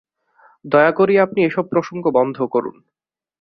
দয়া 0.65 0.91
করিয়া 0.91 1.21
আপনি 1.23 1.39
এ-সব 1.43 1.65
প্রসঙ্গ 1.67 2.03
বন্ধ 2.11 2.37
করুন। 2.51 2.75